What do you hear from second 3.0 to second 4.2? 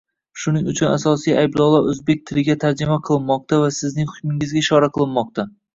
qilinmoqda va sizning